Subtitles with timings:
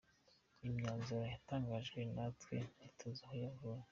[0.67, 3.81] Imyanzuro yatangajwe natwe ntituzi aho yavuye.